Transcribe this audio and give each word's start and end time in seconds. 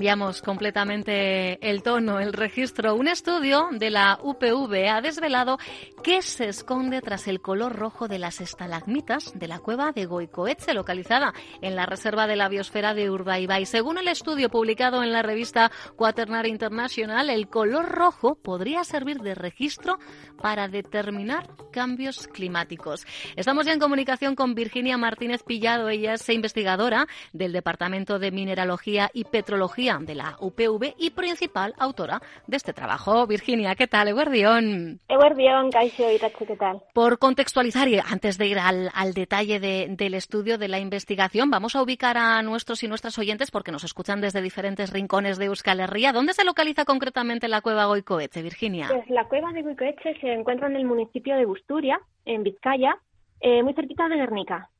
cambiamos 0.00 0.40
completamente 0.40 1.58
el 1.60 1.82
tono, 1.82 2.20
el 2.20 2.32
registro. 2.32 2.94
Un 2.94 3.06
estudio 3.06 3.68
de 3.70 3.90
la 3.90 4.18
UPV 4.22 4.88
ha 4.88 5.02
desvelado 5.02 5.58
qué 6.02 6.22
se 6.22 6.48
esconde 6.48 7.02
tras 7.02 7.28
el 7.28 7.42
color 7.42 7.76
rojo 7.76 8.08
de 8.08 8.18
las 8.18 8.40
estalagmitas 8.40 9.38
de 9.38 9.46
la 9.46 9.58
cueva 9.58 9.92
de 9.92 10.06
Goicoetze, 10.06 10.72
localizada 10.72 11.34
en 11.60 11.76
la 11.76 11.84
reserva 11.84 12.26
de 12.26 12.36
la 12.36 12.48
biosfera 12.48 12.94
de 12.94 13.10
Urdaibai. 13.10 13.66
Según 13.66 13.98
el 13.98 14.08
estudio 14.08 14.48
publicado 14.48 15.02
en 15.02 15.12
la 15.12 15.20
revista 15.20 15.70
Quaternary 15.96 16.48
International, 16.48 17.28
el 17.28 17.48
color 17.48 17.90
rojo 17.90 18.36
podría 18.36 18.84
servir 18.84 19.18
de 19.18 19.34
registro 19.34 19.98
para 20.40 20.68
determinar 20.68 21.46
cambios 21.70 22.26
climáticos. 22.26 23.06
Estamos 23.36 23.66
ya 23.66 23.74
en 23.74 23.78
comunicación 23.78 24.34
con 24.34 24.54
Virginia 24.54 24.96
Martínez 24.96 25.42
Pillado. 25.42 25.90
Ella 25.90 26.14
es 26.14 26.26
investigadora 26.30 27.06
del 27.34 27.52
Departamento 27.52 28.18
de 28.18 28.30
Mineralogía 28.30 29.10
y 29.12 29.24
Petrología 29.24 29.89
de 29.98 30.14
la 30.14 30.36
UPV 30.38 30.94
y 30.98 31.10
principal 31.10 31.74
autora 31.76 32.20
de 32.46 32.56
este 32.56 32.72
trabajo. 32.72 33.26
Virginia, 33.26 33.74
¿qué 33.74 33.88
tal? 33.88 34.06
Eguardión. 34.08 35.00
Eguardión, 35.08 35.70
Kaixo 35.70 36.10
y 36.10 36.18
¿qué 36.18 36.56
tal? 36.56 36.80
Por 36.94 37.18
contextualizar 37.18 37.88
y 37.88 37.98
antes 37.98 38.38
de 38.38 38.46
ir 38.46 38.58
al, 38.58 39.14
detalle 39.14 39.58
del 39.58 40.14
estudio, 40.14 40.58
de 40.58 40.68
la 40.68 40.78
investigación, 40.78 41.50
vamos 41.50 41.74
a 41.74 41.82
ubicar 41.82 42.16
a 42.16 42.40
nuestros 42.42 42.84
y 42.84 42.88
nuestras 42.88 43.18
oyentes 43.18 43.50
porque 43.50 43.72
nos 43.72 43.82
escuchan 43.82 44.20
desde 44.20 44.42
diferentes 44.42 44.92
rincones 44.92 45.38
de 45.38 45.46
Euskal 45.46 45.80
Herria. 45.80 46.12
¿Dónde 46.12 46.34
se 46.34 46.44
localiza 46.44 46.84
concretamente 46.84 47.48
la 47.48 47.60
cueva 47.60 47.86
Goicoetze, 47.86 48.42
Virginia? 48.42 48.86
Pues 48.88 49.10
la 49.10 49.24
cueva 49.24 49.52
de 49.52 49.62
Goicoetze 49.62 50.20
se 50.20 50.32
encuentra 50.32 50.68
en 50.68 50.76
el 50.76 50.84
municipio 50.84 51.36
de 51.36 51.46
Busturia, 51.46 52.00
en 52.24 52.44
Vizcaya, 52.44 52.96
eh, 53.40 53.62
muy 53.64 53.74
cerquita 53.74 54.08
de 54.08 54.16
Guernica. 54.16 54.70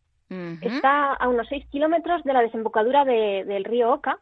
Está 0.63 1.15
a 1.15 1.27
unos 1.27 1.49
6 1.49 1.67
kilómetros 1.73 2.23
de 2.23 2.33
la 2.33 2.43
desembocadura 2.43 3.05
del 3.05 3.65
río 3.65 3.93
Oca 3.93 4.21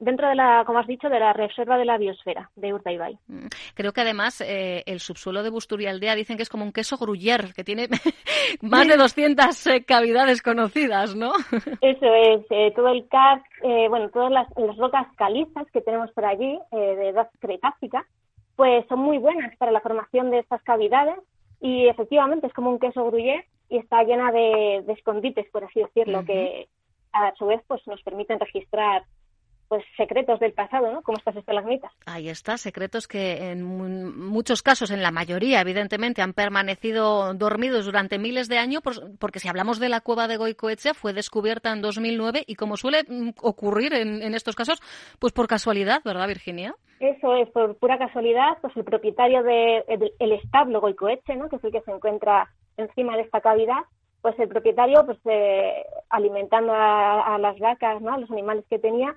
dentro 0.00 0.28
de 0.28 0.34
la, 0.34 0.64
como 0.66 0.78
has 0.78 0.86
dicho, 0.86 1.08
de 1.08 1.18
la 1.18 1.32
reserva 1.32 1.78
de 1.78 1.84
la 1.84 1.98
biosfera 1.98 2.50
de 2.56 2.72
Urdaibai. 2.72 3.18
Mm. 3.28 3.46
Creo 3.74 3.92
que 3.92 4.00
además 4.00 4.40
eh, 4.40 4.82
el 4.86 5.00
subsuelo 5.00 5.42
de 5.42 5.50
Busturialdea 5.50 6.14
dicen 6.14 6.36
que 6.36 6.42
es 6.42 6.48
como 6.48 6.64
un 6.64 6.72
queso 6.72 6.96
gruyer, 6.96 7.52
que 7.54 7.64
tiene 7.64 7.88
más 8.62 8.88
de 8.88 8.96
200 8.98 9.66
eh, 9.66 9.84
cavidades 9.84 10.42
conocidas, 10.42 11.14
¿no? 11.14 11.32
Eso 11.80 12.14
es, 12.14 12.44
eh, 12.50 12.72
todo 12.74 12.88
el 12.88 13.06
CAR, 13.08 13.42
bueno, 13.88 14.10
todas 14.10 14.30
las, 14.30 14.48
rocas 14.76 15.06
calizas 15.16 15.66
que 15.72 15.80
tenemos 15.80 16.10
por 16.12 16.24
allí, 16.24 16.58
de 16.70 17.08
edad 17.08 17.28
cretácica, 17.38 18.04
pues 18.56 18.86
son 18.88 19.00
muy 19.00 19.18
buenas 19.18 19.56
para 19.56 19.72
la 19.72 19.80
formación 19.80 20.30
de 20.30 20.40
estas 20.40 20.62
cavidades 20.62 21.16
y 21.60 21.88
efectivamente 21.88 22.46
es 22.46 22.52
como 22.52 22.70
un 22.70 22.78
queso 22.78 23.04
gruyère 23.06 23.46
y 23.68 23.78
está 23.78 24.02
llena 24.02 24.30
de, 24.30 24.84
escondites, 24.88 25.46
por 25.50 25.64
así 25.64 25.80
decirlo, 25.80 26.24
que 26.24 26.68
a 27.12 27.34
su 27.36 27.46
vez 27.46 27.62
pues 27.66 27.86
nos 27.86 28.02
permiten 28.02 28.38
registrar 28.38 29.04
pues 29.68 29.84
secretos 29.96 30.40
del 30.40 30.52
pasado, 30.52 30.92
¿no? 30.92 31.02
Como 31.02 31.18
estas 31.18 31.36
estalagmitas. 31.36 31.92
Ahí 32.06 32.28
está, 32.28 32.56
secretos 32.56 33.08
que 33.08 33.50
en 33.50 33.62
muchos 33.64 34.62
casos, 34.62 34.90
en 34.90 35.02
la 35.02 35.10
mayoría, 35.10 35.60
evidentemente, 35.60 36.22
han 36.22 36.32
permanecido 36.32 37.34
dormidos 37.34 37.86
durante 37.86 38.18
miles 38.18 38.48
de 38.48 38.58
años, 38.58 38.82
porque 39.18 39.38
si 39.38 39.48
hablamos 39.48 39.80
de 39.80 39.88
la 39.88 40.00
cueva 40.00 40.28
de 40.28 40.36
Goicoechea, 40.36 40.94
fue 40.94 41.12
descubierta 41.12 41.72
en 41.72 41.82
2009 41.82 42.44
y 42.46 42.54
como 42.54 42.76
suele 42.76 43.04
mm, 43.08 43.30
ocurrir 43.42 43.94
en, 43.94 44.34
estos 44.34 44.56
casos, 44.56 44.80
pues 45.18 45.32
por 45.32 45.46
casualidad, 45.46 46.02
¿verdad, 46.04 46.28
Virginia? 46.28 46.74
Eso 47.00 47.34
es, 47.36 47.48
por 47.50 47.76
pura 47.76 47.98
casualidad, 47.98 48.58
pues 48.60 48.76
el 48.76 48.84
propietario 48.84 49.42
del 49.42 49.84
de, 49.86 50.34
establo 50.42 50.80
Goicoeche, 50.80 51.36
¿no? 51.36 51.48
Que 51.48 51.56
es 51.56 51.64
el 51.64 51.72
que 51.72 51.82
se 51.82 51.90
encuentra 51.90 52.48
encima 52.76 53.16
de 53.16 53.22
esta 53.22 53.40
cavidad, 53.40 53.82
pues 54.22 54.38
el 54.38 54.48
propietario, 54.48 55.04
pues 55.04 55.18
eh, 55.26 55.84
alimentando 56.08 56.72
a, 56.72 57.34
a, 57.34 57.38
las 57.38 57.58
vacas, 57.58 58.00
¿no? 58.00 58.14
A 58.14 58.18
los 58.18 58.30
animales 58.30 58.64
que 58.70 58.78
tenía, 58.78 59.14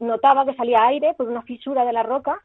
notaba 0.00 0.44
que 0.44 0.54
salía 0.54 0.86
aire 0.86 1.14
por 1.14 1.28
una 1.28 1.42
fisura 1.42 1.84
de 1.84 1.92
la 1.92 2.02
roca 2.02 2.42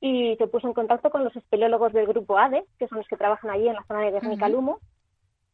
y 0.00 0.34
se 0.36 0.46
puso 0.46 0.66
en 0.66 0.74
contacto 0.74 1.10
con 1.10 1.22
los 1.22 1.34
espeleólogos 1.36 1.92
del 1.92 2.06
grupo 2.06 2.38
ADE, 2.38 2.64
que 2.78 2.88
son 2.88 2.98
los 2.98 3.06
que 3.06 3.16
trabajan 3.16 3.50
allí 3.50 3.68
en 3.68 3.74
la 3.74 3.84
zona 3.84 4.00
de 4.00 4.10
Guernica 4.12 4.48
Lumo. 4.48 4.80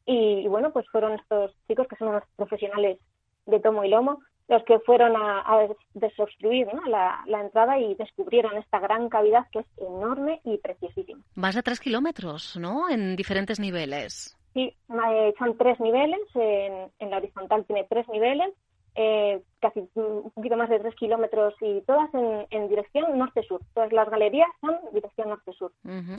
Y, 0.07 0.49
bueno, 0.49 0.73
pues 0.73 0.87
fueron 0.91 1.13
estos 1.13 1.55
chicos 1.67 1.87
que 1.87 1.97
son 1.97 2.09
unos 2.09 2.23
profesionales 2.37 2.99
de 3.45 3.61
tomo 3.61 3.85
y 3.85 3.91
lomo 3.91 4.21
los 4.49 4.65
que 4.65 4.79
fueron 4.79 5.15
a, 5.15 5.69
desobstruir 5.93 6.69
la, 6.87 7.23
entrada 7.27 7.79
y 7.79 7.95
descubrieron 7.97 8.57
esta 8.57 8.79
gran 8.79 9.11
cavidad 9.11 9.45
que 9.53 9.59
es 9.59 9.67
enorme 9.77 10.41
y 10.45 10.57
preciosísima. 10.57 11.21
Más 11.35 11.55
de 11.55 11.63
tres 11.63 11.81
kilómetros, 11.81 12.57
¿no? 12.57 12.89
En 12.89 13.15
diferentes 13.15 13.61
niveles. 13.61 14.35
Sí, 14.55 14.75
eh, 14.89 15.35
son 15.39 15.59
tres 15.59 15.79
niveles. 15.81 16.21
En, 16.35 16.91
en 16.99 17.11
la 17.11 17.19
horizontal 17.19 17.67
tiene 17.67 17.85
tres 17.85 18.09
niveles 18.09 18.55
eh, 19.01 19.41
casi 19.61 19.89
un 19.95 20.33
poquito 20.35 20.57
más 20.57 20.69
de 20.69 20.81
tres 20.81 20.95
kilómetros 20.97 21.55
y 21.61 21.81
todas 21.83 22.11
en, 22.51 22.69
dirección 22.69 23.17
norte-sur. 23.17 23.61
Todas 23.73 23.93
las 23.93 24.11
galerías 24.11 24.49
son 24.61 24.77
dirección 24.93 25.29
norte-sur. 25.29 25.73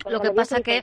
Lo 0.09 0.21
que 0.21 0.31
pasa 0.31 0.61
que 0.61 0.81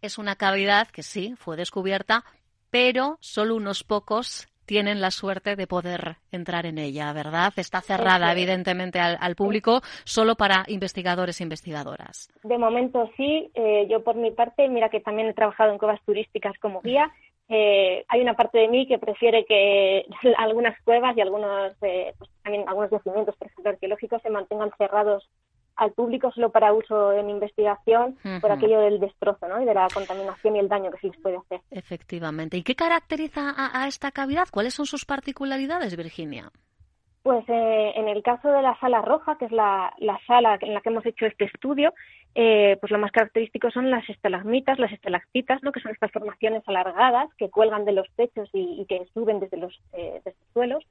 es 0.00 0.16
una 0.16 0.36
cavidad 0.36 0.88
que 0.88 1.02
sí 1.02 1.34
fue 1.36 1.58
descubierta, 1.58 2.24
pero 2.70 3.18
solo 3.20 3.56
unos 3.56 3.84
pocos 3.84 4.48
tienen 4.64 5.02
la 5.02 5.10
suerte 5.10 5.56
de 5.56 5.66
poder 5.66 6.16
entrar 6.32 6.64
en 6.64 6.78
ella, 6.78 7.12
¿verdad? 7.12 7.52
Está 7.56 7.82
cerrada, 7.82 8.32
evidentemente, 8.32 8.98
al, 8.98 9.34
público, 9.36 9.82
solo 10.04 10.36
para 10.36 10.64
investigadores 10.68 11.40
e 11.40 11.44
investigadoras. 11.44 12.30
De 12.42 12.56
momento 12.56 13.10
sí. 13.18 13.50
Eh, 13.54 13.86
yo, 13.90 14.02
por 14.02 14.16
mi 14.16 14.30
parte, 14.30 14.66
mira 14.68 14.88
que 14.88 15.00
también 15.00 15.28
he 15.28 15.34
trabajado 15.34 15.72
en 15.72 15.78
cuevas 15.78 16.00
turísticas 16.06 16.58
como 16.58 16.80
guía 16.80 17.12
eh, 17.48 18.04
hay 18.08 18.20
una 18.20 18.34
parte 18.34 18.58
de 18.58 18.68
mí 18.68 18.86
que 18.86 18.98
prefiere 18.98 19.44
que 19.44 20.06
algunas 20.38 20.80
cuevas 20.82 21.16
y 21.16 21.20
algunos, 21.20 21.72
eh, 21.82 22.14
pues, 22.18 22.30
también 22.42 22.68
algunos 22.68 22.90
yacimientos, 22.90 23.36
arqueológicos, 23.64 24.22
se 24.22 24.30
mantengan 24.30 24.70
cerrados 24.78 25.28
al 25.76 25.92
público 25.92 26.30
solo 26.30 26.50
para 26.50 26.72
uso 26.72 27.12
en 27.12 27.28
investigación 27.28 28.16
por 28.40 28.52
aquello 28.52 28.78
del 28.78 29.00
destrozo 29.00 29.48
¿no? 29.48 29.60
y 29.60 29.64
de 29.64 29.74
la 29.74 29.88
contaminación 29.92 30.54
y 30.54 30.60
el 30.60 30.68
daño 30.68 30.92
que 30.92 30.98
se 30.98 31.08
les 31.08 31.20
puede 31.20 31.36
hacer. 31.36 31.62
Efectivamente. 31.72 32.56
¿Y 32.56 32.62
qué 32.62 32.76
caracteriza 32.76 33.52
a 33.56 33.88
esta 33.88 34.12
cavidad? 34.12 34.46
¿Cuáles 34.52 34.74
son 34.74 34.86
sus 34.86 35.04
particularidades, 35.04 35.96
Virginia? 35.96 36.52
Pues 37.24 37.42
eh, 37.48 37.92
en 37.96 38.06
el 38.06 38.22
caso 38.22 38.50
de 38.50 38.60
la 38.60 38.78
sala 38.80 39.00
roja, 39.00 39.38
que 39.38 39.46
es 39.46 39.50
la, 39.50 39.94
sala 40.26 40.58
en 40.60 40.74
la 40.74 40.82
que 40.82 40.90
hemos 40.90 41.06
hecho 41.06 41.24
este 41.24 41.46
estudio, 41.46 41.94
eh, 42.34 42.76
pues 42.82 42.92
lo 42.92 42.98
más 42.98 43.12
característico 43.12 43.70
son 43.70 43.90
las 43.90 44.06
estalagmitas, 44.10 44.78
las 44.78 44.92
estalactitas, 44.92 45.62
¿no? 45.62 45.72
que 45.72 45.80
son 45.80 45.92
estas 45.92 46.12
formaciones 46.12 46.62
alargadas 46.66 47.30
que 47.38 47.48
cuelgan 47.48 47.86
de 47.86 47.92
los 47.92 48.06
techos 48.14 48.50
y, 48.52 48.84
que 48.90 49.08
suben 49.14 49.40
desde 49.40 49.56
los, 49.56 49.72
eh, 49.94 50.20
suelos, 50.52 50.84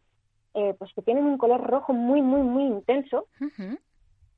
eh, 0.56 0.74
pues 0.80 0.92
que 0.96 1.04
tienen 1.04 1.26
un 1.26 1.38
color 1.38 1.62
rojo 1.62 1.94
muy, 1.94 2.24
muy, 2.24 2.42
muy 2.42 2.64
intenso. 2.64 3.28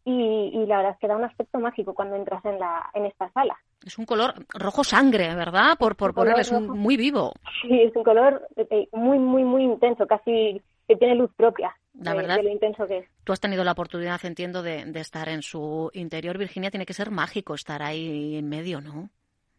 y, 0.04 0.66
la 0.66 0.76
verdad 0.76 0.92
es 0.96 1.00
que 1.00 1.08
da 1.08 1.16
un 1.16 1.24
aspecto 1.24 1.60
mágico 1.60 1.94
cuando 1.94 2.18
entras 2.18 2.44
en, 2.44 2.60
la, 2.60 2.90
en 2.94 3.06
esta 3.06 3.32
sala. 3.32 3.56
Es 3.86 3.98
un 3.98 4.06
color 4.06 4.34
rojo 4.50 4.84
sangre, 4.84 5.34
¿verdad? 5.34 5.78
Por, 5.80 5.96
por 5.96 6.14
ponerle, 6.14 6.42
es 6.42 6.52
muy 6.52 6.98
vivo. 6.98 7.32
Sí, 7.62 7.84
es 7.84 7.96
un 7.96 8.04
color 8.04 8.46
muy, 8.92 9.18
muy, 9.18 9.46
muy 9.46 9.64
intenso, 9.64 10.06
casi 10.06 10.62
que 10.90 10.98
tiene 10.98 11.16
luz 11.16 11.32
propia. 11.38 11.74
La 12.02 12.14
verdad, 12.14 12.42
lo 12.42 12.50
intenso 12.50 12.88
que 12.88 13.00
es. 13.00 13.06
Tú 13.24 13.34
has 13.34 13.40
tenido 13.40 13.64
la 13.64 13.72
oportunidad, 13.72 14.24
entiendo, 14.26 14.62
de, 14.64 14.82
estar 14.96 15.30
en 15.30 15.42
su 15.42 15.90
interior. 15.94 16.38
Virginia, 16.38 16.72
tiene 16.72 16.86
que 16.86 16.94
ser 16.94 17.12
mágico 17.12 17.54
estar 17.54 17.82
ahí 17.82 18.36
en 18.36 18.50
medio, 18.50 18.82
¿no? 18.82 19.10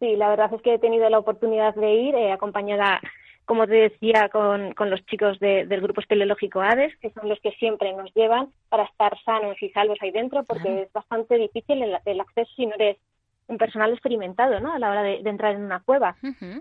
Sí, 0.00 0.16
la 0.16 0.28
verdad 0.28 0.52
es 0.52 0.62
que 0.62 0.74
he 0.74 0.78
tenido 0.78 1.08
la 1.08 1.18
oportunidad 1.18 1.74
de 1.74 1.94
ir 1.94 2.14
eh, 2.14 2.32
acompañada, 2.32 3.00
como 3.46 3.66
te 3.66 3.74
decía, 3.74 4.28
con, 4.30 4.74
con 4.74 4.90
los 4.90 5.04
chicos 5.06 5.38
del 5.38 5.80
grupo 5.80 6.02
espeleológico 6.02 6.60
ADES, 6.60 6.94
que 6.98 7.10
son 7.12 7.28
los 7.28 7.40
que 7.40 7.52
siempre 7.52 7.92
nos 7.94 8.12
llevan 8.14 8.50
para 8.68 8.84
estar 8.84 9.16
sanos 9.24 9.56
y 9.62 9.70
salvos 9.70 9.98
ahí 10.02 10.10
dentro, 10.10 10.44
porque 10.44 10.82
es 10.82 10.92
bastante 10.92 11.36
difícil 11.38 11.82
el, 12.04 12.20
acceso 12.20 12.52
si 12.54 12.66
no 12.66 12.74
eres 12.74 12.98
un 13.48 13.58
personal 13.58 13.92
experimentado 13.92 14.60
¿no? 14.60 14.72
a 14.72 14.78
la 14.78 14.90
hora 14.90 15.02
de, 15.02 15.20
entrar 15.24 15.54
en 15.54 15.62
una 15.62 15.80
cueva. 15.80 16.16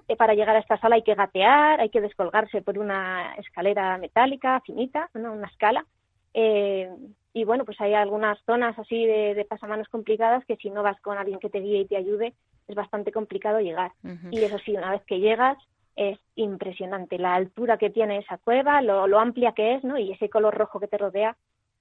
Eh, 0.08 0.16
para 0.16 0.34
llegar 0.34 0.56
a 0.56 0.60
esta 0.60 0.80
sala 0.80 0.96
hay 0.96 1.04
que 1.04 1.16
gatear, 1.16 1.80
hay 1.80 1.90
que 1.90 2.02
descolgarse 2.02 2.62
por 2.62 2.78
una 2.78 3.36
escalera 3.36 3.98
metálica 3.98 4.62
finita, 4.62 5.10
¿no? 5.14 5.34
una 5.34 5.48
escala. 5.48 5.86
Eh, 6.34 6.90
y 7.34 7.44
bueno, 7.44 7.66
pues 7.66 7.80
hay 7.82 7.94
algunas 7.94 8.40
zonas 8.46 8.78
así 8.78 9.06
de, 9.06 9.46
pasamanos 9.50 9.90
complicadas 9.90 10.46
que 10.46 10.56
si 10.58 10.70
no 10.70 10.84
vas 10.84 11.00
con 11.02 11.18
alguien 11.18 11.40
que 11.40 11.50
te 11.50 11.60
guíe 11.60 11.82
y 11.82 11.86
te 11.86 11.98
ayude, 11.98 12.34
es 12.68 12.76
bastante 12.76 13.12
complicado 13.12 13.60
llegar. 13.60 13.92
Y 14.32 14.40
eso 14.40 14.58
sí, 14.60 14.72
una 14.76 14.92
vez 14.92 15.04
que 15.06 15.20
llegas, 15.20 15.58
es 15.96 16.20
impresionante 16.36 17.18
la 17.18 17.36
altura 17.36 17.78
que 17.78 17.90
tiene 17.90 18.18
esa 18.18 18.38
cueva, 18.38 18.82
lo, 18.82 19.08
lo 19.08 19.20
amplia 19.20 19.54
que 19.54 19.76
es, 19.76 19.84
¿no? 19.84 19.98
Y 19.98 20.12
ese 20.12 20.30
color 20.30 20.56
rojo 20.56 20.80
que 20.80 20.88
te 20.88 20.98
rodea 20.98 21.36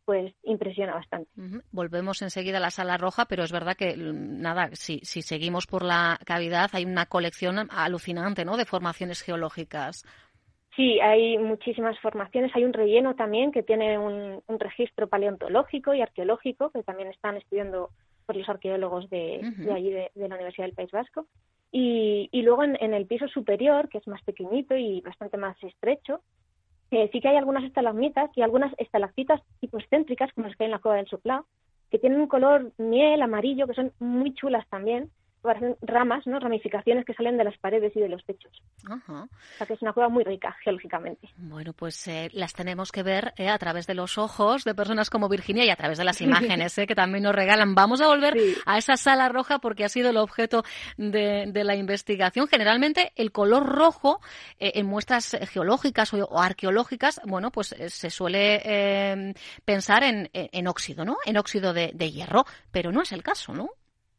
pues 0.05 0.35
impresiona 0.43 0.95
bastante. 0.95 1.31
Volvemos 1.71 2.23
enseguida 2.23 2.59
a 2.59 2.61
la 2.61 2.71
sala 2.71 2.97
roja, 2.97 3.27
pero 3.27 3.45
es 3.45 3.53
verdad 3.53 3.77
que 3.77 3.97
mm, 3.97 4.41
nada, 4.41 4.71
si, 4.73 5.01
si 5.01 5.23
seguimos 5.23 5.67
por 5.67 5.83
la 5.83 6.19
cavidad 6.25 6.71
hay 6.73 6.85
una 6.85 7.07
colección 7.07 7.69
alucinante, 7.71 8.45
¿no? 8.45 8.57
De 8.57 8.65
formaciones 8.67 9.23
geológicas. 9.23 10.05
Sí, 10.77 10.99
hay 11.01 11.39
muchísimas 11.39 11.99
formaciones. 12.01 12.51
Hay 12.55 12.65
un 12.65 12.73
relleno 12.73 13.15
también 13.15 13.53
que 13.53 13.63
tiene 13.63 13.99
un, 13.99 14.43
registro 14.59 15.09
paleontológico 15.09 15.95
y 15.95 16.01
arqueológico 16.01 16.71
que 16.71 16.83
también 16.83 17.09
están 17.11 17.37
estudiando 17.37 17.91
por 18.27 18.37
los 18.37 18.49
arqueólogos 18.49 19.09
de, 19.11 19.41
allí 19.73 19.91
de, 19.91 20.11
la 20.15 20.35
Universidad 20.35 20.67
del 20.67 20.75
País 20.75 20.91
Vasco. 20.91 21.27
Y, 21.71 22.29
luego 22.43 22.65
en, 22.65 22.95
el 22.95 23.07
piso 23.07 23.29
superior, 23.29 23.89
que 23.89 23.99
es 23.99 24.07
más 24.09 24.23
pequeñito 24.23 24.77
y 24.77 25.01
bastante 25.01 25.37
más 25.37 25.57
estrecho, 25.63 26.23
sí 27.13 27.21
que 27.21 27.29
hay 27.29 27.37
algunas 27.37 27.65
estalagmitas 27.65 28.31
y 28.37 28.43
algunas 28.43 28.73
estalactitas 28.79 29.41
tipo 29.61 29.79
excéntricas, 29.79 30.33
como 30.33 30.49
las 30.49 30.57
que 30.57 30.65
hay 30.65 30.67
en 30.67 30.73
la 30.73 30.79
cueva 30.79 30.97
del 30.97 31.09
Soplao, 31.09 31.47
que 31.91 31.99
tienen 31.99 32.21
un 32.21 32.27
color 32.27 32.73
miel, 32.79 33.23
amarillo, 33.23 33.67
que 33.67 33.75
son 33.75 33.93
muy 33.99 34.35
chulas 34.35 34.67
también 34.69 35.11
parecen 35.45 35.77
ramas, 35.83 36.27
¿no? 36.27 36.41
ramificaciones 36.41 37.05
que 37.05 37.15
salen 37.15 37.37
de 37.37 37.45
las 37.45 37.57
paredes 37.59 37.95
y 37.95 38.01
de 38.01 38.09
los 38.09 38.25
techos. 38.25 38.53
O 38.89 39.29
sea 39.59 39.67
que 39.67 39.75
es 39.75 39.83
una 39.83 39.93
cueva 39.93 40.09
muy 40.09 40.25
rica 40.25 40.57
geológicamente. 40.63 41.29
Bueno, 41.37 41.73
pues 41.73 42.07
eh, 42.09 42.31
las 42.33 42.55
tenemos 42.55 42.91
que 42.91 43.03
ver 43.03 43.35
eh, 43.37 43.49
a 43.49 43.59
través 43.59 43.87
de 43.87 43.95
los 43.95 44.19
ojos 44.19 44.65
de 44.65 44.75
personas 44.75 45.11
como 45.11 45.29
Virginia 45.29 45.65
y 45.65 45.71
a 45.71 45.77
través 45.77 45.99
de 45.99 46.05
las 46.05 46.21
imágenes 46.23 46.77
eh, 46.79 46.87
que 46.87 46.95
también 46.95 47.25
nos 47.25 47.35
regalan. 47.35 47.75
Vamos 47.75 48.01
a 48.01 48.09
volver 48.09 48.35
a 48.67 48.79
esa 48.79 48.97
sala 48.97 49.29
roja 49.29 49.59
porque 49.59 49.85
ha 49.85 49.89
sido 49.89 50.11
el 50.11 50.17
objeto 50.17 50.65
de, 50.97 51.65
la 51.65 51.77
investigación. 51.77 52.49
Generalmente 52.49 53.13
el 53.17 53.33
color 53.33 53.67
rojo 53.67 54.21
en 54.59 54.87
muestras 54.87 55.37
geológicas 55.51 56.13
o, 56.15 56.41
arqueológicas, 56.41 57.21
bueno, 57.25 57.51
pues 57.51 57.75
se 57.89 58.11
suele 58.11 59.35
pensar 59.65 60.03
en, 60.03 60.67
óxido, 60.67 61.05
¿no? 61.05 61.17
En 61.25 61.37
óxido 61.39 61.73
de 61.73 62.11
hierro, 62.11 62.45
pero 62.71 62.93
no 62.93 63.03
es 63.03 63.13
el 63.13 63.23
caso, 63.23 63.55
¿no? 63.55 63.71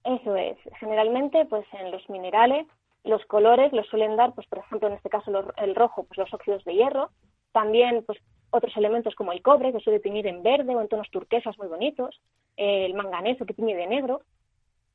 Eso 0.06 0.36
es. 0.36 0.58
Generalmente, 0.80 1.46
pues 1.46 1.66
en 1.74 1.92
los 1.92 2.08
minerales, 2.10 2.68
los 3.04 3.26
colores 3.26 3.74
los 3.74 3.88
suelen 3.88 4.16
dar, 4.16 4.34
pues 4.34 4.48
por 4.48 4.60
ejemplo, 4.60 4.88
en 4.88 4.94
este 4.94 5.10
caso 5.10 5.32
el 5.58 5.76
rojo, 5.76 6.04
pues 6.04 6.18
los 6.18 6.34
óxidos 6.34 6.64
de 6.64 6.76
hierro. 6.76 7.10
También, 7.52 8.04
pues 8.06 8.20
otros 8.52 8.76
elementos 8.78 9.16
como 9.16 9.32
el 9.32 9.42
cobre, 9.42 9.72
que 9.72 9.80
suele 9.80 10.00
teñir 10.00 10.28
en 10.28 10.44
verde 10.44 10.76
o 10.76 10.82
en 10.82 10.88
tonos 10.88 11.10
turquesas 11.10 11.58
muy 11.58 11.68
bonitos. 11.68 12.22
el 12.56 12.94
manganeso, 12.94 13.46
que 13.46 13.54
tiñe 13.54 13.76
de 13.76 13.88
negro. 13.88 14.22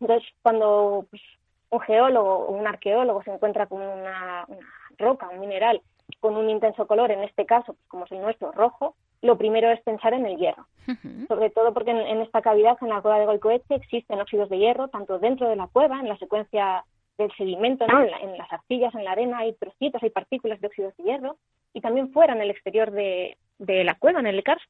Entonces, 0.00 0.26
cuando 0.42 1.06
pues, 1.10 1.22
un 1.70 1.80
geólogo 1.80 2.46
o 2.46 2.52
un 2.52 2.66
arqueólogo 2.66 3.22
se 3.22 3.32
encuentra 3.32 3.66
con 3.66 3.82
una, 3.82 4.44
una 4.48 4.68
roca, 4.96 5.28
un 5.28 5.40
mineral, 5.40 5.82
con 6.20 6.36
un 6.36 6.48
intenso 6.48 6.86
color, 6.86 7.10
en 7.10 7.22
este 7.22 7.44
caso, 7.46 7.74
pues, 7.74 7.88
como 7.88 8.04
es 8.04 8.12
el 8.12 8.20
nuestro, 8.20 8.52
rojo, 8.52 8.94
lo 9.22 9.36
primero 9.36 9.70
es 9.70 9.80
pensar 9.82 10.14
en 10.14 10.26
el 10.26 10.36
hierro. 10.36 10.66
Sobre 11.28 11.50
todo 11.50 11.72
porque 11.72 11.92
en, 11.92 12.20
esta 12.20 12.42
cavidad, 12.42 12.76
en 12.80 12.88
la 12.88 13.00
cueva 13.00 13.20
de 13.20 13.26
Goicoechea, 13.26 13.76
existen 13.76 14.20
óxidos 14.20 14.48
de 14.48 14.58
hierro, 14.58 14.88
tanto 14.88 15.18
dentro 15.18 15.48
de 15.48 15.54
la 15.54 15.68
cueva, 15.68 16.00
en 16.00 16.08
la 16.08 16.16
secuencia 16.16 16.84
del 17.16 17.30
sedimento, 17.36 17.84
en, 17.84 18.36
las 18.36 18.52
arcillas, 18.52 18.94
en 18.94 19.04
la 19.04 19.12
arena, 19.12 19.38
hay 19.38 19.52
trocitos, 19.52 20.02
hay 20.02 20.10
partículas 20.10 20.60
de 20.60 20.66
óxidos 20.66 20.96
de 20.96 21.04
hierro, 21.04 21.36
y 21.74 21.80
también 21.80 22.12
fuera, 22.12 22.32
en 22.32 22.40
el 22.40 22.50
exterior 22.50 22.90
de, 22.90 23.36
la 23.58 23.94
cueva, 23.94 24.20
en 24.20 24.26
el 24.26 24.42
karst. 24.42 24.64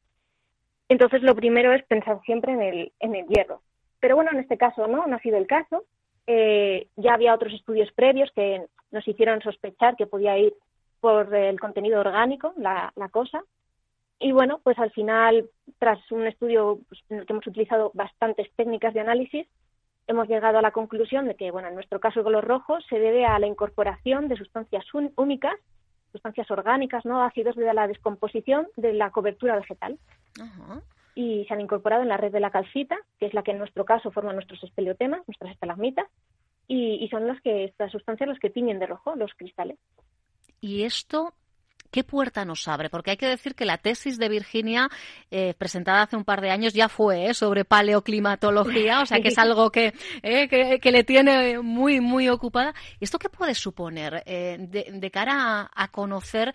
Entonces, 0.88 1.22
lo 1.22 1.34
primero 1.34 1.72
es 1.72 1.84
pensar 1.84 2.20
siempre 2.26 2.52
en 2.52 2.62
el, 2.62 2.92
en 2.98 3.14
el 3.14 3.26
hierro. 3.26 3.62
Pero 4.00 4.16
bueno, 4.16 4.30
en 4.32 4.40
este 4.40 4.58
caso 4.58 4.88
no, 4.88 5.06
no 5.06 5.16
ha 5.16 5.20
sido 5.20 5.38
el 5.38 5.46
caso. 5.46 5.84
Eh, 6.26 6.88
ya 6.96 7.14
había 7.14 7.34
otros 7.34 7.54
estudios 7.54 7.90
previos 7.92 8.30
que 8.34 8.66
nos 8.90 9.06
hicieron 9.06 9.40
sospechar 9.40 9.96
que 9.96 10.06
podía 10.06 10.36
ir 10.36 10.52
por 11.00 11.34
el 11.34 11.58
contenido 11.58 12.00
orgánico, 12.00 12.52
la 12.56 12.92
cosa, 13.10 13.42
y 14.20 14.32
bueno, 14.32 14.60
pues 14.62 14.78
al 14.78 14.90
final, 14.92 15.48
tras 15.78 15.98
un 16.12 16.26
estudio 16.26 16.78
pues, 16.88 17.00
en 17.08 17.20
el 17.20 17.26
que 17.26 17.32
hemos 17.32 17.46
utilizado 17.46 17.90
bastantes 17.94 18.52
técnicas 18.54 18.92
de 18.92 19.00
análisis, 19.00 19.46
hemos 20.06 20.28
llegado 20.28 20.58
a 20.58 20.62
la 20.62 20.72
conclusión 20.72 21.26
de 21.26 21.36
que, 21.36 21.50
bueno, 21.50 21.68
en 21.68 21.74
nuestro 21.74 22.00
caso 22.00 22.20
el 22.20 22.24
color 22.24 22.46
rojo 22.46 22.78
se 22.82 22.98
debe 22.98 23.24
a 23.24 23.38
la 23.38 23.46
incorporación 23.46 24.28
de 24.28 24.36
sustancias 24.36 24.84
únicas, 25.16 25.54
sustancias 26.12 26.50
orgánicas, 26.50 27.06
no 27.06 27.22
ácidos 27.22 27.56
de 27.56 27.72
la 27.72 27.88
descomposición 27.88 28.68
de 28.76 28.92
la 28.92 29.10
cobertura 29.10 29.56
vegetal. 29.56 29.98
Y 31.14 31.46
se 31.46 31.54
han 31.54 31.62
incorporado 31.62 32.02
en 32.02 32.08
la 32.08 32.18
red 32.18 32.30
de 32.30 32.40
la 32.40 32.50
calcita, 32.50 32.98
que 33.18 33.26
es 33.26 33.32
la 33.32 33.42
que 33.42 33.52
en 33.52 33.58
nuestro 33.58 33.86
caso 33.86 34.10
forma 34.10 34.34
nuestros 34.34 34.62
espeleotemas, 34.62 35.26
nuestras 35.26 35.52
estalagmitas, 35.52 36.06
y, 36.68 37.02
y 37.02 37.08
son 37.08 37.26
las 37.26 37.40
que 37.40 37.64
estas 37.64 37.90
sustancias 37.90 38.28
las 38.28 38.38
que 38.38 38.50
tiñen 38.50 38.78
de 38.78 38.86
rojo 38.86 39.16
los 39.16 39.32
cristales. 39.34 39.78
¿Y 40.60 40.82
esto 40.82 41.32
¿Qué 41.90 42.04
puerta 42.04 42.44
nos 42.44 42.68
abre? 42.68 42.88
Porque 42.88 43.12
hay 43.12 43.16
que 43.16 43.26
decir 43.26 43.54
que 43.54 43.64
la 43.64 43.78
tesis 43.78 44.18
de 44.18 44.28
Virginia, 44.28 44.88
eh, 45.30 45.54
presentada 45.54 46.02
hace 46.02 46.16
un 46.16 46.24
par 46.24 46.40
de 46.40 46.50
años, 46.50 46.72
ya 46.72 46.88
fue 46.88 47.26
eh, 47.26 47.34
sobre 47.34 47.64
paleoclimatología, 47.64 49.00
o 49.02 49.06
sea 49.06 49.20
que 49.20 49.28
es 49.28 49.38
algo 49.38 49.70
que, 49.70 49.92
eh, 50.22 50.48
que, 50.80 50.92
le 50.92 51.04
tiene 51.04 51.58
muy, 51.58 52.00
muy 52.00 52.28
ocupada. 52.28 52.74
¿Esto 53.00 53.18
qué 53.18 53.28
puede 53.28 53.54
suponer 53.54 54.22
de, 54.24 55.10
cara 55.12 55.70
a, 55.74 55.88
conocer 55.88 56.54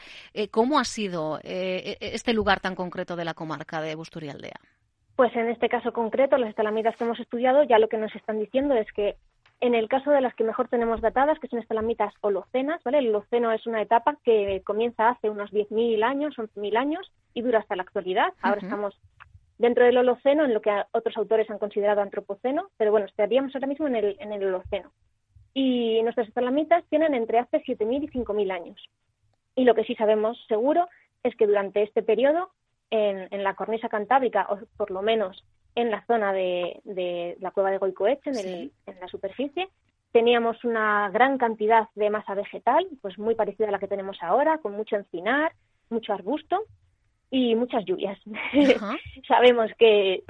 cómo 0.52 0.80
ha 0.80 0.86
sido 0.86 1.40
este 1.44 2.34
lugar 2.34 2.60
tan 2.60 2.76
concreto 2.76 3.16
de 3.16 3.26
la 3.26 3.34
comarca 3.34 3.81
de 3.81 3.96
Busturialdea? 3.96 4.60
Pues 5.16 5.36
en 5.36 5.50
este 5.50 5.70
caso 5.70 5.94
concreto, 5.94 6.38
las 6.38 6.50
estalamitas 6.50 6.96
que 6.98 7.04
hemos 7.04 7.20
estudiado, 7.20 7.64
ya 7.64 7.80
lo 7.80 7.88
que 7.88 7.98
nos 7.98 8.14
están 8.16 8.40
diciendo 8.40 8.76
es 8.76 8.92
que 8.94 9.16
en 9.62 9.74
el 9.74 9.88
caso 9.88 10.12
de 10.12 10.22
las 10.22 10.36
que 10.36 10.44
mejor 10.44 10.68
tenemos 10.68 11.02
datadas, 11.02 11.40
que 11.40 11.48
son 11.48 11.60
estalamitas 11.60 12.13
holocenas, 12.22 12.84
¿vale? 12.84 13.00
El 13.00 13.10
holoceno 13.10 13.52
es 13.52 13.66
una 13.66 13.81
etapa 13.81 14.18
que 14.24 14.62
comienza 14.66 15.10
hace 15.10 15.30
unos 15.30 15.52
10.000 15.52 16.04
años, 16.04 16.36
11.000 16.38 16.78
años 16.78 17.12
y 17.34 17.42
dura 17.42 17.60
hasta 17.60 17.75
la 17.75 17.84
actualidad. 17.84 18.34
Ahora 18.42 18.62
estamos 18.62 19.00
dentro 19.57 19.86
del 19.86 19.98
holoceno, 19.98 20.44
en 20.46 20.54
lo 20.54 20.62
que 20.62 20.72
otros 20.92 21.16
autores 21.18 21.50
han 21.50 21.60
considerado 21.60 22.02
antropoceno, 22.02 22.69
pero 22.78 22.92
bueno, 22.92 23.06
estaríamos 23.06 23.56
ahora 23.56 23.68
mismo 23.68 23.88
en 23.88 23.96
el, 23.96 24.18
en 24.19 24.34
el 24.34 24.44
holoceno. 24.44 24.92
Y 25.54 26.02
nuestras 26.04 26.28
estalamitas 26.28 26.84
tienen 26.90 27.13
entre 27.13 27.40
hace 27.40 27.63
7.000 27.63 28.04
y 28.04 28.07
5.000 28.10 28.52
años. 28.52 28.90
Y 29.56 29.64
lo 29.64 29.74
que 29.74 29.85
sí 29.85 29.95
sabemos 29.95 30.38
seguro 30.47 30.90
es 31.24 31.33
que 31.38 31.47
durante 31.47 31.81
este 31.81 32.04
periodo, 32.04 32.52
en, 32.92 33.30
en 33.31 33.44
la 33.44 33.56
cornisa 33.56 33.88
cantábrica, 33.88 34.47
o 34.50 34.59
por 34.78 34.92
lo 34.92 35.02
menos 35.02 35.44
en 35.76 35.92
la 35.92 36.06
zona 36.06 36.34
de, 36.34 37.38
la 37.40 37.52
cueva 37.52 37.72
de 37.72 37.78
Goicoechea, 37.78 38.34
en, 38.34 38.72
en 38.86 39.00
la 39.00 39.08
superficie. 39.08 39.70
Teníamos 40.12 40.64
una 40.64 41.10
gran 41.10 41.38
cantidad 41.38 41.90
de 41.96 42.10
masa 42.10 42.34
vegetal, 42.34 42.88
pues 43.02 43.20
muy 43.20 43.36
parecida 43.36 43.68
a 43.68 43.72
la 43.72 43.80
que 43.80 43.88
tenemos 43.88 44.18
ahora, 44.22 44.58
con 44.60 44.74
mucho 44.74 44.96
encinar, 44.96 45.54
mucho 45.90 46.14
arbusto 46.14 46.64
y 47.30 47.56
muchas 47.56 47.84
lluvias. 47.86 48.18
Sabemos 49.28 49.70
que 49.78 50.24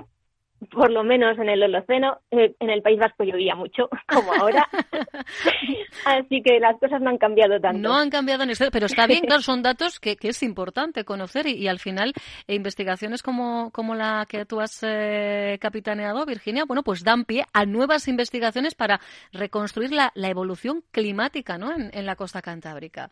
por 0.71 0.91
lo 0.91 1.03
menos 1.03 1.37
en 1.37 1.49
el 1.49 1.63
Holoceno, 1.63 2.19
eh, 2.31 2.55
en 2.59 2.69
el 2.69 2.81
País 2.81 2.99
Vasco 2.99 3.23
llovía 3.23 3.55
mucho, 3.55 3.89
como 4.07 4.33
ahora. 4.33 4.67
Así 6.05 6.41
que 6.41 6.59
las 6.59 6.77
cosas 6.79 7.01
no 7.01 7.09
han 7.09 7.17
cambiado 7.17 7.59
tanto. 7.59 7.79
No 7.79 7.95
han 7.95 8.09
cambiado 8.09 8.43
en 8.43 8.49
este, 8.49 8.71
pero 8.71 8.85
está 8.85 9.07
bien, 9.07 9.21
claro, 9.27 9.41
son 9.41 9.61
datos 9.61 9.99
que, 9.99 10.17
es 10.21 10.43
importante 10.43 11.05
conocer 11.05 11.47
y, 11.47 11.67
al 11.67 11.79
final 11.79 12.13
eh, 12.47 12.55
investigaciones 12.55 13.21
como, 13.21 13.71
como 13.71 13.95
la 13.95 14.25
que 14.27 14.45
tú 14.45 14.59
has 14.59 14.81
eh, 14.83 15.57
capitaneado, 15.61 16.25
Virginia, 16.25 16.65
bueno, 16.65 16.83
pues 16.83 17.03
dan 17.03 17.25
pie 17.25 17.45
a 17.53 17.65
nuevas 17.65 18.07
investigaciones 18.07 18.75
para 18.75 18.99
reconstruir 19.31 19.91
la, 19.91 20.11
evolución 20.15 20.83
climática 20.91 21.57
¿no? 21.57 21.71
en, 21.75 22.05
la 22.05 22.15
costa 22.15 22.41
cantábrica. 22.41 23.09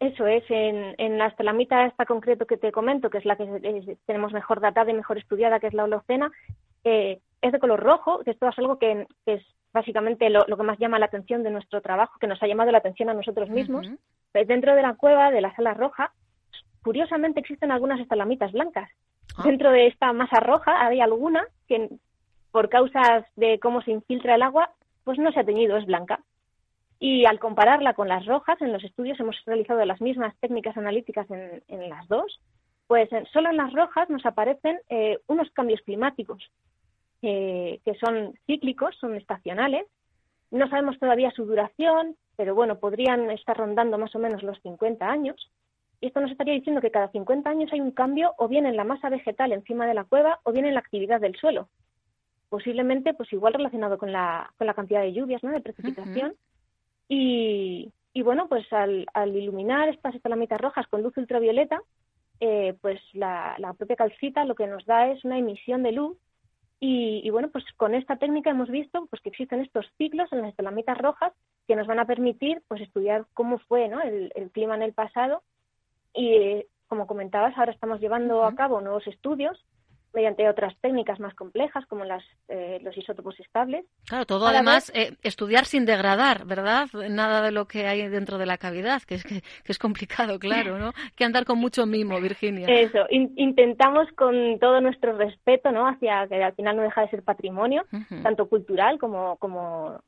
Eso 0.00 0.26
es, 0.26 0.44
en, 0.48 0.94
en 0.98 1.18
la 1.18 1.26
estelamita 1.26 1.86
esta 1.86 2.06
concreto 2.06 2.46
que 2.46 2.56
te 2.56 2.70
comento, 2.70 3.10
que 3.10 3.18
es 3.18 3.24
la 3.24 3.36
que 3.36 3.96
tenemos 4.06 4.32
mejor 4.32 4.60
datada 4.60 4.90
y 4.90 4.94
mejor 4.94 5.18
estudiada, 5.18 5.58
que 5.58 5.66
es 5.66 5.74
la 5.74 5.84
Holocena, 5.84 6.30
eh, 6.84 7.20
es 7.42 7.52
de 7.52 7.58
color 7.58 7.80
rojo, 7.80 8.20
que 8.24 8.30
esto 8.30 8.48
es 8.48 8.58
algo 8.58 8.78
que, 8.78 9.06
es 9.26 9.42
básicamente 9.72 10.30
lo, 10.30 10.44
que 10.44 10.62
más 10.62 10.78
llama 10.78 10.98
la 10.98 11.06
atención 11.06 11.42
de 11.42 11.50
nuestro 11.50 11.80
trabajo, 11.80 12.18
que 12.20 12.26
nos 12.26 12.42
ha 12.42 12.46
llamado 12.46 12.70
la 12.70 12.78
atención 12.78 13.08
a 13.08 13.14
nosotros 13.14 13.50
mismos. 13.50 13.88
Pues 14.32 14.46
dentro 14.46 14.74
de 14.74 14.82
la 14.82 14.94
cueva 14.94 15.30
de 15.30 15.40
la 15.40 15.54
sala 15.56 15.74
roja, 15.74 16.12
curiosamente 16.82 17.40
existen 17.40 17.72
algunas 17.72 18.00
estalamitas 18.00 18.52
blancas. 18.52 18.90
Ah. 19.36 19.42
Dentro 19.44 19.70
de 19.72 19.88
esta 19.88 20.12
masa 20.12 20.40
roja 20.40 20.86
hay 20.86 21.00
alguna 21.00 21.44
que 21.66 21.88
por 22.50 22.68
causas 22.68 23.24
de 23.36 23.58
cómo 23.58 23.82
se 23.82 23.90
infiltra 23.90 24.34
el 24.34 24.42
agua, 24.42 24.70
pues 25.04 25.18
no 25.18 25.32
se 25.32 25.40
ha 25.40 25.44
teñido, 25.44 25.76
es 25.76 25.86
blanca. 25.86 26.20
Y 27.00 27.26
al 27.26 27.38
compararla 27.38 27.94
con 27.94 28.08
las 28.08 28.26
rojas, 28.26 28.60
en 28.60 28.72
los 28.72 28.82
estudios 28.82 29.20
hemos 29.20 29.36
realizado 29.46 29.84
las 29.84 30.00
mismas 30.00 30.34
técnicas 30.40 30.76
analíticas 30.76 31.26
en, 31.30 31.88
las 31.88 32.08
dos, 32.08 32.40
pues 32.86 33.08
solo 33.32 33.50
en 33.50 33.56
las 33.56 33.72
rojas 33.72 34.10
nos 34.10 34.26
aparecen 34.26 34.78
eh, 34.88 35.18
unos 35.28 35.50
cambios 35.52 35.80
climáticos 35.82 36.50
que 37.20 37.96
son 38.00 38.34
cíclicos, 38.46 38.96
son 39.00 39.14
estacionales, 39.14 39.86
No 40.50 40.68
sabemos 40.68 40.98
todavía 40.98 41.30
su 41.32 41.44
duración, 41.44 42.16
pero 42.36 42.54
bueno, 42.54 42.78
podrían 42.78 43.30
estar 43.30 43.56
rondando 43.56 43.98
más 43.98 44.14
o 44.14 44.18
menos 44.18 44.42
los 44.42 44.58
50 44.62 45.06
años. 45.06 45.50
Y 46.00 46.06
esto 46.06 46.20
nos 46.20 46.30
estaría 46.30 46.54
diciendo 46.54 46.80
que 46.80 46.92
cada 46.92 47.10
50 47.10 47.50
años 47.50 47.72
hay 47.72 47.80
un 47.80 47.90
cambio 47.90 48.32
o 48.38 48.48
bien 48.48 48.64
en 48.64 48.76
la 48.76 48.84
masa 48.84 49.08
vegetal 49.10 49.52
encima 49.52 49.86
de 49.86 49.94
la 49.94 50.04
cueva 50.04 50.40
o 50.44 50.52
bien 50.52 50.64
en 50.64 50.74
la 50.74 50.80
actividad 50.80 51.20
del 51.20 51.36
suelo. 51.36 51.68
Posiblemente, 52.48 53.12
pues 53.12 53.32
igual 53.32 53.54
relacionado 53.54 53.98
con 53.98 54.12
la, 54.12 54.50
con 54.56 54.66
la 54.66 54.74
cantidad 54.74 55.02
de 55.02 55.12
lluvias. 55.12 55.42
De 55.42 55.60
precipitación. 55.60 56.34
Y, 57.08 57.92
y, 58.12 58.22
bueno, 58.22 58.48
pues 58.48 58.70
al, 58.72 59.06
al 59.14 59.36
iluminar 59.36 59.88
estas 59.88 60.14
estalamitas 60.14 60.60
rojas 60.60 60.86
con 60.88 61.02
luz 61.02 61.16
ultravioleta, 61.16 61.80
eh, 62.40 62.76
pues 62.80 63.00
la, 63.14 63.56
la, 63.58 63.72
propia 63.72 63.96
calcita 63.96 64.44
lo 64.44 64.54
que 64.54 64.66
nos 64.66 64.84
da 64.86 65.10
es 65.10 65.24
una 65.24 65.38
emisión 65.38 65.82
de 65.82 65.92
luz 65.92 66.16
y, 66.80 67.20
y, 67.24 67.30
bueno, 67.30 67.48
pues 67.50 67.64
con 67.76 67.94
esta 67.94 68.16
técnica 68.16 68.50
hemos 68.50 68.70
visto 68.70 69.06
pues 69.06 69.20
que 69.22 69.30
existen 69.30 69.60
estos 69.60 69.86
ciclos 69.96 70.32
en 70.32 70.42
las 70.42 70.50
estalamitas 70.50 70.96
rojas 70.96 71.32
que 71.66 71.74
nos 71.74 71.88
van 71.88 71.98
a 71.98 72.06
permitir 72.06 72.62
pues 72.68 72.80
estudiar 72.80 73.26
cómo 73.34 73.58
fue 73.58 73.88
¿no? 73.88 74.00
el, 74.00 74.30
el 74.36 74.50
clima 74.50 74.76
en 74.76 74.82
el 74.82 74.92
pasado 74.92 75.42
y 76.14 76.64
como 76.86 77.06
comentabas 77.06 77.56
ahora 77.58 77.72
estamos 77.72 78.00
llevando 78.00 78.44
a 78.44 78.54
cabo 78.54 78.80
nuevos 78.80 79.06
estudios 79.08 79.64
mediante 80.12 80.48
otras 80.48 80.74
técnicas 80.80 81.20
más 81.20 81.34
complejas 81.34 81.86
como 81.86 82.04
las, 82.04 82.24
eh, 82.48 82.78
los 82.82 82.96
isótopos 82.96 83.38
estables. 83.40 83.84
Claro, 84.06 84.26
todo 84.26 84.46
además 84.46 84.90
eh, 84.94 85.16
estudiar 85.22 85.64
sin 85.64 85.84
degradar, 85.84 86.46
¿verdad? 86.46 86.88
Nada 87.10 87.42
de 87.42 87.52
lo 87.52 87.66
que 87.66 87.86
hay 87.86 88.08
dentro 88.08 88.38
de 88.38 88.46
la 88.46 88.58
cavidad, 88.58 89.02
que 89.02 89.16
es, 89.16 89.24
que, 89.24 89.40
que 89.40 89.72
es 89.72 89.78
complicado, 89.78 90.38
claro, 90.38 90.78
¿no? 90.78 90.92
que 91.16 91.24
andar 91.24 91.44
con 91.44 91.58
mucho 91.58 91.86
mimo, 91.86 92.20
Virginia. 92.20 92.66
Eso, 92.68 93.06
in, 93.10 93.32
intentamos 93.36 94.08
con 94.12 94.58
todo 94.58 94.80
nuestro 94.80 95.16
respeto, 95.16 95.70
¿no? 95.72 95.86
Hacia 95.86 96.26
que 96.26 96.42
al 96.42 96.54
final 96.54 96.76
no 96.76 96.82
deja 96.82 97.02
de 97.02 97.10
ser 97.10 97.22
patrimonio, 97.22 97.84
uh 97.92 97.96
-huh. 97.96 98.22
tanto 98.22 98.48
cultural 98.48 98.98
como, 98.98 99.36
como 99.36 100.00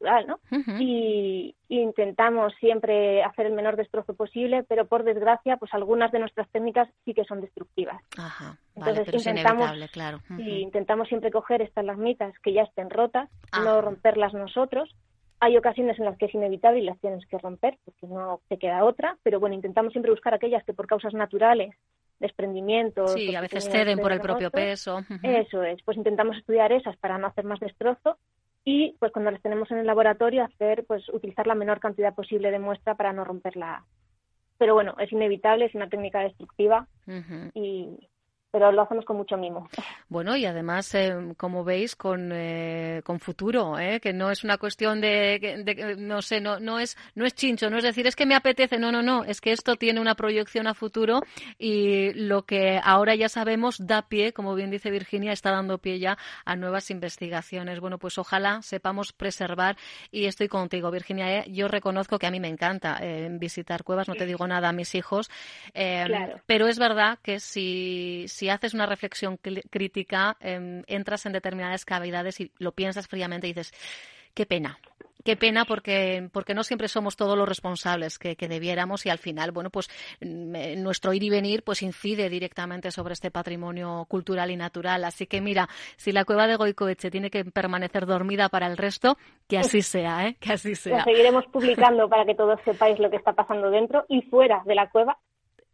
natural, 0.00 0.26
¿no? 0.26 0.40
Uh 0.50 0.62
-huh. 0.62 0.80
y, 0.80 1.54
y, 1.68 1.80
intentamos 1.80 2.52
siempre 2.60 3.22
hacer 3.22 3.46
el 3.46 3.52
menor 3.52 3.76
destrozo 3.76 4.14
posible, 4.14 4.64
pero 4.68 4.86
por 4.86 5.04
desgracia, 5.04 5.56
pues 5.56 5.72
algunas 5.74 6.12
de 6.12 6.18
nuestras 6.20 6.48
técnicas 6.50 6.88
sí 7.04 7.14
que 7.14 7.24
son 7.24 7.40
destructivas. 7.40 8.00
Ajá, 8.16 8.56
vale, 8.74 8.98
Entonces 8.98 9.26
intentamos, 9.26 9.70
claro. 9.90 10.18
Uh 10.30 10.34
-huh. 10.34 10.44
sí, 10.44 10.50
intentamos 10.60 11.08
siempre 11.08 11.30
coger 11.30 11.62
estas 11.62 11.84
lagmitas 11.84 12.32
que 12.40 12.52
ya 12.52 12.62
estén 12.62 12.90
rotas, 12.90 13.28
Ajá. 13.52 13.64
no 13.64 13.80
romperlas 13.80 14.34
nosotros. 14.34 14.94
Hay 15.40 15.56
ocasiones 15.56 15.96
en 16.00 16.04
las 16.04 16.18
que 16.18 16.26
es 16.26 16.34
inevitable 16.34 16.80
y 16.80 16.84
las 16.84 16.98
tienes 16.98 17.24
que 17.26 17.38
romper 17.38 17.78
porque 17.84 18.08
no 18.08 18.40
te 18.48 18.58
queda 18.58 18.84
otra, 18.84 19.16
pero 19.22 19.38
bueno, 19.38 19.54
intentamos 19.54 19.92
siempre 19.92 20.10
buscar 20.10 20.34
aquellas 20.34 20.64
que 20.64 20.74
por 20.74 20.88
causas 20.88 21.14
naturales 21.14 21.76
desprendimientos. 22.18 23.12
Sí, 23.12 23.36
a 23.36 23.40
veces 23.40 23.68
ceden 23.70 24.00
por 24.00 24.10
el 24.10 24.20
propio 24.20 24.50
peso. 24.50 25.00
Eso 25.22 25.62
es, 25.62 25.80
pues 25.84 25.96
intentamos 25.96 26.36
estudiar 26.36 26.72
esas 26.72 26.96
para 26.96 27.16
no 27.18 27.28
hacer 27.28 27.44
más 27.44 27.60
destrozo 27.60 28.18
y 28.70 28.94
pues 28.98 29.12
cuando 29.12 29.30
las 29.30 29.40
tenemos 29.40 29.70
en 29.70 29.78
el 29.78 29.86
laboratorio 29.86 30.44
hacer 30.44 30.84
pues 30.84 31.08
utilizar 31.08 31.46
la 31.46 31.54
menor 31.54 31.80
cantidad 31.80 32.14
posible 32.14 32.50
de 32.50 32.58
muestra 32.58 32.96
para 32.96 33.14
no 33.14 33.24
romperla 33.24 33.86
pero 34.58 34.74
bueno 34.74 34.94
es 34.98 35.10
inevitable 35.10 35.64
es 35.64 35.74
una 35.74 35.88
técnica 35.88 36.20
destructiva 36.20 36.86
uh 37.06 37.10
-huh. 37.10 37.50
y 37.54 38.10
pero 38.50 38.72
lo 38.72 38.82
hacemos 38.82 39.04
con 39.04 39.16
mucho 39.16 39.36
mimo. 39.36 39.68
Bueno, 40.08 40.34
y 40.36 40.46
además, 40.46 40.94
eh, 40.94 41.34
como 41.36 41.64
veis, 41.64 41.96
con, 41.96 42.30
eh, 42.32 43.02
con 43.04 43.20
futuro, 43.20 43.78
¿eh? 43.78 44.00
que 44.00 44.12
no 44.12 44.30
es 44.30 44.42
una 44.42 44.56
cuestión 44.56 45.00
de, 45.00 45.38
de, 45.38 45.74
de, 45.74 45.96
no 45.96 46.22
sé, 46.22 46.40
no, 46.40 46.58
no, 46.58 46.78
es, 46.78 46.96
no 47.14 47.26
es 47.26 47.34
chincho, 47.34 47.68
no 47.68 47.76
es 47.76 47.84
decir, 47.84 48.06
es 48.06 48.16
que 48.16 48.24
me 48.24 48.34
apetece, 48.34 48.78
no, 48.78 48.90
no, 48.90 49.02
no, 49.02 49.24
es 49.24 49.40
que 49.40 49.52
esto 49.52 49.76
tiene 49.76 50.00
una 50.00 50.14
proyección 50.14 50.66
a 50.66 50.74
futuro 50.74 51.20
y 51.58 52.12
lo 52.14 52.42
que 52.42 52.80
ahora 52.82 53.14
ya 53.14 53.28
sabemos 53.28 53.84
da 53.86 54.02
pie, 54.02 54.32
como 54.32 54.54
bien 54.54 54.70
dice 54.70 54.90
Virginia, 54.90 55.32
está 55.32 55.50
dando 55.50 55.78
pie 55.78 55.98
ya 55.98 56.16
a 56.44 56.56
nuevas 56.56 56.90
investigaciones. 56.90 57.80
Bueno, 57.80 57.98
pues 57.98 58.16
ojalá 58.16 58.62
sepamos 58.62 59.12
preservar 59.12 59.76
y 60.10 60.24
estoy 60.24 60.48
contigo, 60.48 60.90
Virginia, 60.90 61.40
¿eh? 61.40 61.44
yo 61.48 61.68
reconozco 61.68 62.18
que 62.18 62.26
a 62.26 62.30
mí 62.30 62.40
me 62.40 62.48
encanta 62.48 63.00
visitar 63.32 63.84
cuevas, 63.84 64.08
no 64.08 64.14
te 64.14 64.26
digo 64.26 64.46
nada 64.46 64.70
a 64.70 64.72
mis 64.72 64.94
hijos, 64.94 65.30
claro. 65.74 66.40
pero 66.46 66.66
es 66.66 66.78
verdad 66.78 67.18
que 67.22 67.40
si 67.40 68.26
si 68.38 68.48
haces 68.48 68.72
una 68.72 68.86
reflexión 68.86 69.36
crítica, 69.36 70.36
eh, 70.40 70.82
entras 70.86 71.26
en 71.26 71.32
determinadas 71.32 71.84
cavidades 71.84 72.40
y 72.40 72.52
lo 72.58 72.70
piensas 72.70 73.08
fríamente 73.08 73.48
y 73.48 73.52
dices, 73.52 73.72
qué 74.32 74.46
pena, 74.46 74.78
qué 75.24 75.34
pena 75.34 75.64
porque, 75.64 76.28
porque 76.32 76.54
no 76.54 76.62
siempre 76.62 76.86
somos 76.86 77.16
todos 77.16 77.36
los 77.36 77.48
responsables 77.48 78.16
que, 78.16 78.36
que, 78.36 78.46
debiéramos 78.46 79.06
y 79.06 79.10
al 79.10 79.18
final, 79.18 79.50
bueno, 79.50 79.70
pues 79.70 79.88
mm, 80.20 80.80
nuestro 80.80 81.12
ir 81.12 81.24
y 81.24 81.30
venir 81.30 81.64
pues 81.64 81.82
incide 81.82 82.30
directamente 82.30 82.92
sobre 82.92 83.14
este 83.14 83.32
patrimonio 83.32 84.06
cultural 84.08 84.52
y 84.52 84.56
natural. 84.56 85.02
Así 85.02 85.26
que 85.26 85.40
mira, 85.40 85.68
si 85.96 86.12
la 86.12 86.24
cueva 86.24 86.46
de 86.46 86.54
Goicoeche 86.54 87.10
tiene 87.10 87.30
que 87.30 87.44
permanecer 87.44 88.06
dormida 88.06 88.48
para 88.50 88.68
el 88.68 88.76
resto, 88.76 89.18
que 89.48 89.58
así 89.58 89.82
sea, 89.82 90.28
¿eh? 90.28 90.36
que 90.38 90.52
así 90.52 90.76
sea. 90.76 90.98
Lo 90.98 91.04
seguiremos 91.04 91.44
publicando 91.46 92.08
para 92.08 92.24
que 92.24 92.36
todos 92.36 92.60
sepáis 92.64 93.00
lo 93.00 93.10
que 93.10 93.16
está 93.16 93.32
pasando 93.32 93.68
dentro 93.68 94.04
y 94.08 94.22
fuera 94.22 94.62
de 94.64 94.76
la 94.76 94.88
cueva 94.90 95.18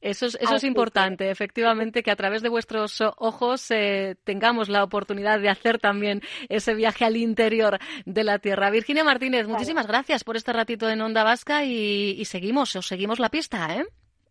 eso 0.05 0.27
es, 0.27 0.35
eso 0.35 0.57
es 0.57 0.65
importante, 0.65 1.31
efectivamente, 1.31 2.03
que 2.03 2.11
a 2.11 2.17
través 2.17 2.43
de 2.43 2.51
vuestros 2.51 3.03
ojos 3.17 3.71
eh, 3.71 4.17
tengamos 4.25 4.69
la 4.69 4.85
oportunidad 4.85 5.41
de 5.41 5.49
hacer 5.49 5.79
también 5.79 6.21
ese 6.51 6.75
viaje 6.75 7.07
al 7.07 7.17
interior 7.17 7.79
de 8.05 8.23
la 8.23 8.39
Tierra. 8.39 8.69
Virginia 8.69 9.03
Martínez, 9.03 9.49
muchísimas 9.49 9.87
vale. 9.87 9.99
gracias 9.99 10.23
por 10.23 10.37
este 10.37 10.53
ratito 10.53 10.91
en 10.91 11.01
Onda 11.01 11.25
Vasca 11.25 11.65
y, 11.65 12.17
y, 12.19 12.25
seguimos, 12.27 12.77
os 12.77 12.87
seguimos 12.87 13.19
la 13.19 13.31
pista, 13.31 13.75
¿eh? 13.75 13.87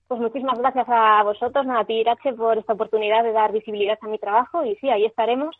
Pues 0.08 0.22
muchísimas 0.22 0.60
gracias 0.60 0.86
a 0.88 1.24
vosotros, 1.24 1.66
a 1.68 1.84
ti, 1.86 1.94
Irache, 1.94 2.34
por 2.34 2.56
esta 2.56 2.74
oportunidad 2.74 3.24
de 3.24 3.32
dar 3.32 3.52
visibilidad 3.52 3.98
a 4.00 4.08
mi 4.08 4.20
trabajo 4.20 4.64
y 4.64 4.76
sí, 4.76 4.92
ahí 4.92 5.06
estaremos 5.06 5.56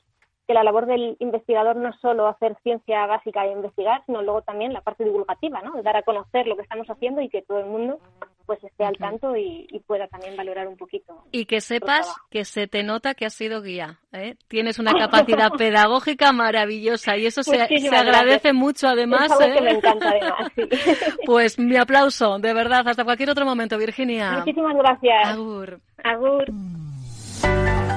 que 0.48 0.54
la 0.54 0.64
labor 0.64 0.86
del 0.86 1.16
investigador 1.20 1.76
no 1.76 1.90
es 1.90 1.96
solo 2.02 2.28
hacer 2.28 2.56
ciencia 2.64 3.08
básica 3.08 3.46
e 3.46 3.52
investigar, 3.52 4.04
sino 4.06 4.22
luego 4.22 4.42
también 4.42 4.74
la 4.74 4.82
parte 4.82 5.06
divulgativa, 5.06 5.62
¿no? 5.62 5.82
Dar 5.82 5.96
a 5.96 6.04
conocer 6.04 6.48
lo 6.48 6.56
que 6.56 6.64
estamos 6.64 6.88
haciendo 6.88 7.22
y 7.22 7.30
que 7.30 7.42
todo 7.42 7.60
el 7.60 7.66
mundo 7.66 8.00
pues 8.46 8.64
esté 8.64 8.84
al 8.86 8.98
tanto 8.98 9.36
y, 9.36 9.68
y 9.70 9.80
pueda 9.80 10.08
también 10.08 10.36
valorar 10.36 10.68
un 10.68 10.78
poquito. 10.78 11.24
Y 11.32 11.46
que 11.46 11.62
sepas 11.62 12.14
que 12.30 12.46
se 12.46 12.68
te 12.68 12.84
nota 12.84 13.14
que 13.14 13.26
has 13.26 13.34
sido 13.34 13.62
guía. 13.62 14.00
¿eh? 14.12 14.36
Tienes 14.48 14.80
una 14.80 14.94
capacidad 14.98 15.52
pedagógica 15.52 16.32
maravillosa 16.32 17.18
y 17.18 17.26
eso 17.26 17.44
se, 17.44 17.68
se, 17.68 17.96
agradece 17.96 18.50
gracias. 18.50 18.54
mucho 18.54 18.88
además. 18.88 19.26
Es 19.26 19.32
algo 19.32 19.46
¿eh? 19.46 19.54
que 19.54 19.62
me 19.62 19.72
encanta 19.72 20.10
además. 20.10 20.52
Sí. 20.56 20.64
Pues 21.26 21.58
mi 21.58 21.78
aplauso, 21.78 22.38
de 22.40 22.54
verdad, 22.54 22.88
hasta 22.88 23.04
cualquier 23.04 23.30
otro 23.30 23.46
momento, 23.46 23.78
Virginia. 23.78 24.40
Muchísimas 24.40 24.76
gracias. 24.76 25.28
Agur. 25.28 25.80
Agur. 26.04 26.46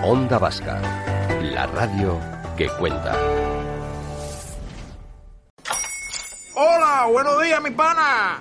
Onda 0.04 0.38
Vasca, 0.38 0.80
la 1.42 1.66
radio 1.66 2.18
que 2.56 2.68
cuenta. 2.78 3.14
Hola, 6.54 7.06
buenos 7.10 7.42
días, 7.42 7.62
mi 7.62 7.70
pana. 7.70 8.40